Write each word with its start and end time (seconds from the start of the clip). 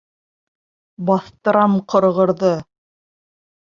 Баҫтырам 1.11 1.79
ҡороғорҙо. 1.95 2.55